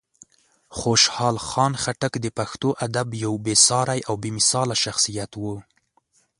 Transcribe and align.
خوشحال 0.79 1.35
خان 1.47 1.73
خټک 1.81 2.13
د 2.23 2.27
پښتو 2.37 2.69
ادب 2.85 3.07
یو 3.23 3.33
بېساری 3.45 3.99
او 4.09 4.15
بېمثاله 4.23 4.75
شخصیت 4.83 5.31
و. 5.41 5.43